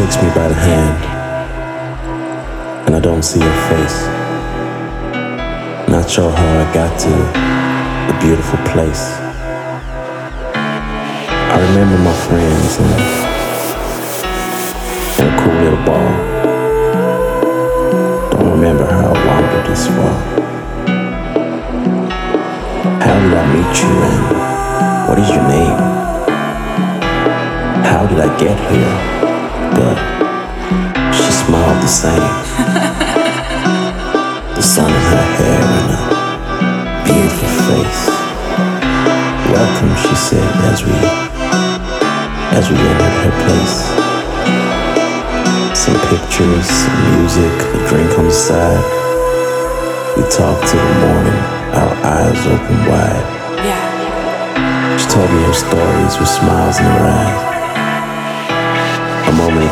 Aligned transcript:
takes 0.00 0.16
me 0.22 0.28
by 0.30 0.48
the 0.48 0.54
hand, 0.54 1.04
and 2.86 2.96
I 2.96 3.00
don't 3.00 3.22
see 3.22 3.38
your 3.38 3.58
face. 3.68 3.98
Not 5.90 6.08
sure 6.08 6.30
how 6.30 6.50
I 6.64 6.72
got 6.72 6.98
to 7.04 7.12
the 8.08 8.16
beautiful 8.24 8.58
place. 8.72 9.02
I 11.54 11.56
remember 11.68 11.98
my 11.98 12.16
friends 12.26 12.78
and, 12.80 12.92
and 15.20 15.28
a 15.28 15.36
cool 15.42 15.58
little 15.64 15.84
bar. 15.84 16.10
Don't 18.30 18.50
remember 18.52 18.86
how 18.86 19.12
I 19.12 19.26
wandered 19.28 19.66
this 19.70 19.86
far. 19.86 20.16
How 23.04 23.16
did 23.20 23.34
I 23.42 23.44
meet 23.54 23.74
you 23.82 23.94
and 24.08 24.22
what 25.08 25.18
is 25.18 25.28
your 25.28 25.46
name? 25.46 25.78
How 27.84 28.06
did 28.06 28.18
I 28.18 28.28
get 28.40 28.56
here? 28.72 29.29
But 29.76 29.96
she 31.14 31.30
smiled 31.30 31.80
the 31.82 31.88
same. 31.88 32.30
the 34.56 34.62
sun 34.62 34.90
in 34.90 35.04
her 35.14 35.26
hair 35.38 35.62
and 35.78 35.90
a 35.94 36.00
beautiful 37.06 37.50
face. 37.68 38.02
Welcome, 39.50 39.94
she 39.96 40.14
said 40.14 40.50
as 40.70 40.84
we 40.84 40.94
as 42.58 42.68
we 42.68 42.76
entered 42.76 43.16
her 43.24 43.34
place. 43.46 43.76
Some 45.78 45.98
pictures, 46.10 46.66
some 46.66 46.98
music, 47.14 47.54
a 47.74 47.88
drink 47.88 48.18
on 48.18 48.24
the 48.26 48.32
side. 48.32 48.84
We 50.16 50.22
talked 50.28 50.66
till 50.68 50.82
the 50.82 50.98
morning, 51.06 51.40
our 51.78 51.94
eyes 52.04 52.40
open 52.46 52.78
wide. 52.90 53.26
Yeah. 53.64 54.98
She 54.98 55.06
told 55.08 55.30
me 55.30 55.42
her 55.44 55.52
stories 55.54 56.18
with 56.18 56.28
smiles 56.28 56.78
in 56.78 56.84
her 56.84 57.06
eyes. 57.06 57.49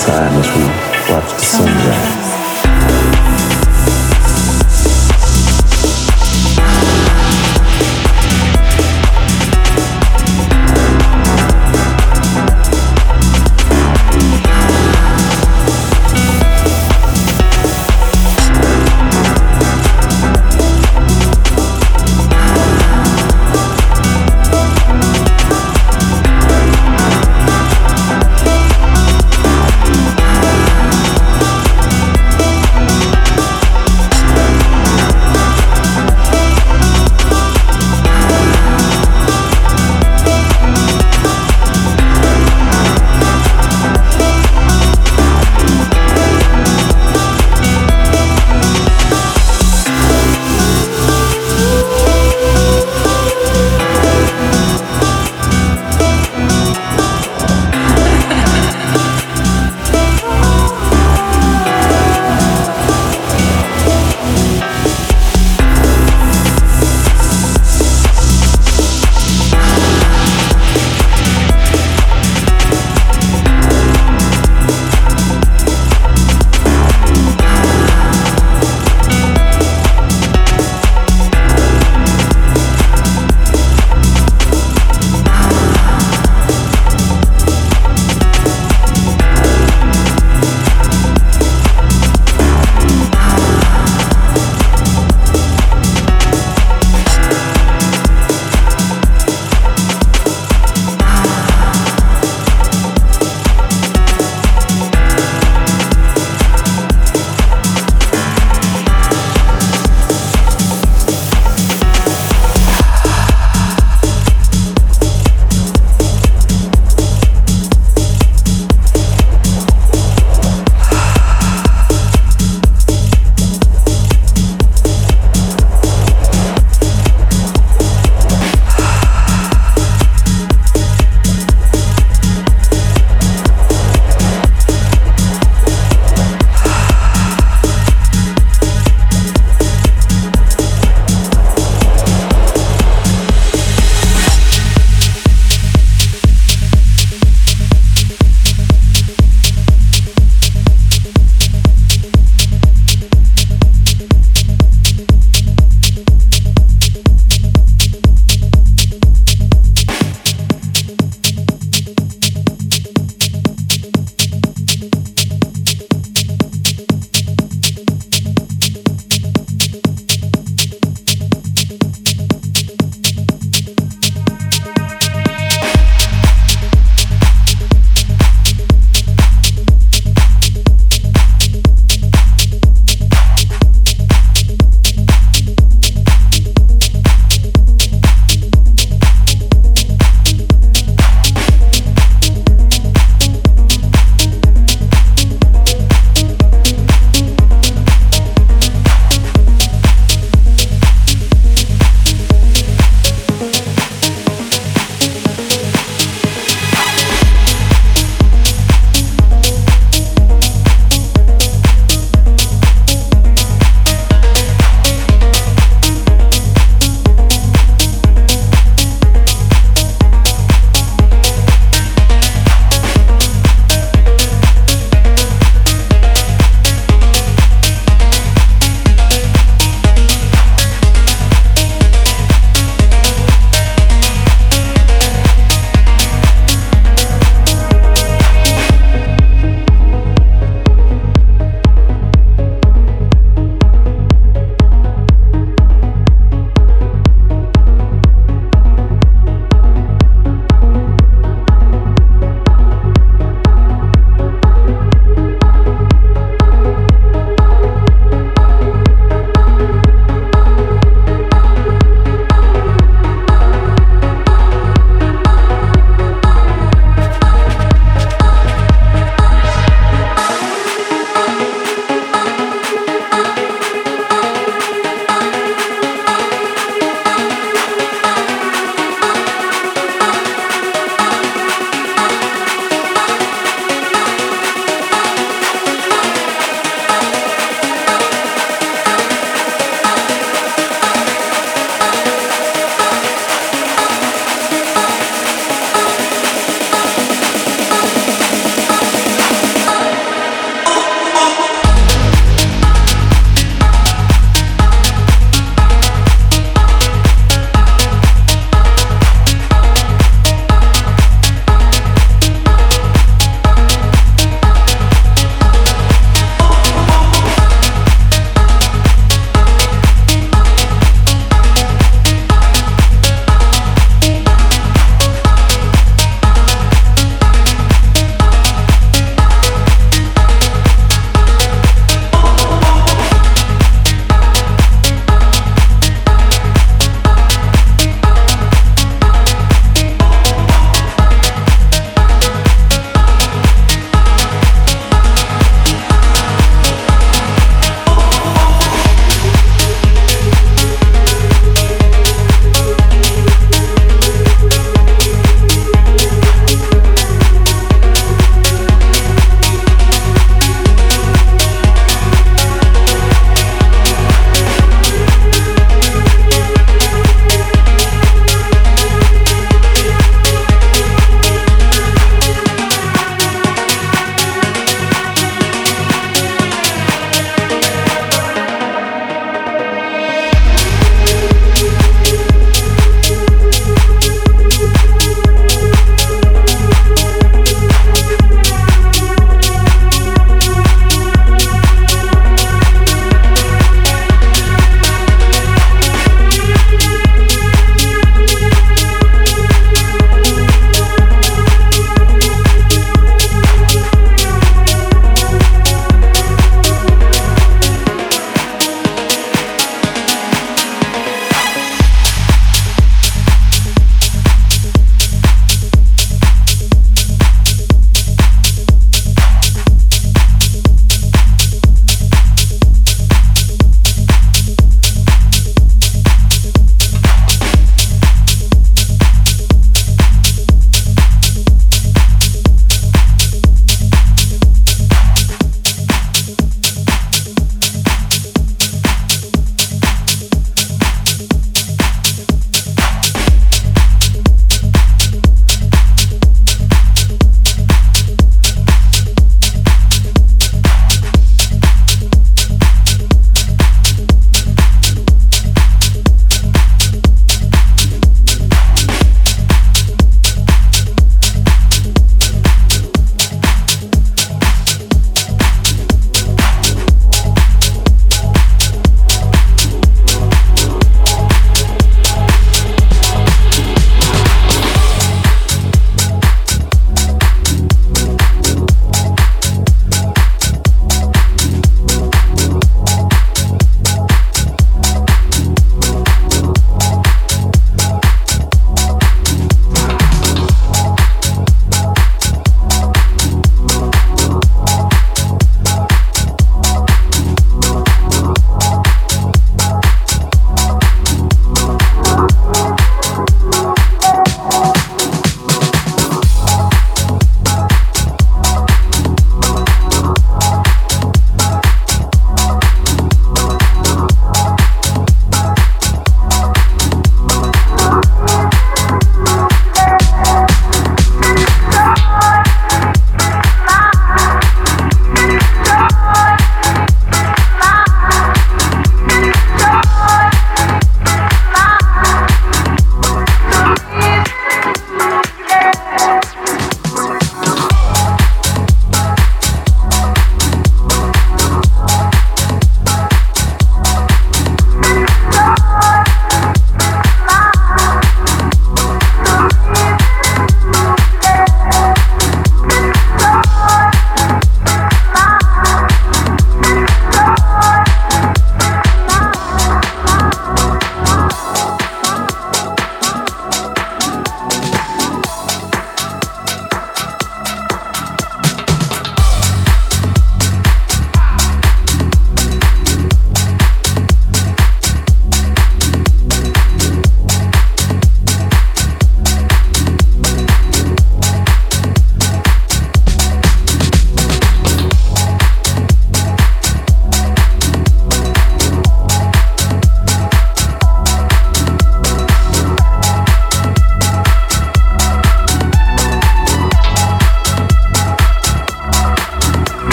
Time 0.00 0.32
as 0.40 0.48
we 0.56 0.64
watch 1.12 1.30
the 1.32 1.38
sunrise. 1.40 2.11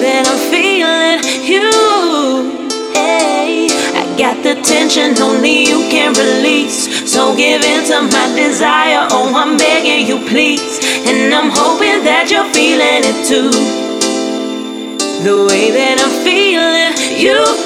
that 0.00 0.24
I'm 0.30 0.40
feeling 0.50 1.18
you. 1.42 1.70
Hey, 2.94 3.68
I 3.94 4.04
got 4.16 4.42
the 4.42 4.54
tension 4.62 5.18
only 5.20 5.66
you 5.66 5.86
can 5.90 6.14
release. 6.14 6.86
So 7.10 7.34
give 7.36 7.62
in 7.62 7.84
to 7.90 8.02
my 8.02 8.26
desire. 8.36 9.06
Oh, 9.10 9.32
I'm 9.34 9.56
begging 9.56 10.06
you, 10.06 10.18
please. 10.28 10.78
And 11.06 11.34
I'm 11.34 11.50
hoping 11.50 12.04
that 12.04 12.30
you're 12.30 12.48
feeling 12.54 13.02
it 13.10 13.18
too. 13.26 13.50
The 15.24 15.36
way 15.50 15.70
that 15.70 15.96
I'm 15.98 16.14
feeling 16.24 16.94
you. 17.20 17.58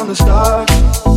From 0.00 0.08
the 0.08 0.16
start. 0.16 1.09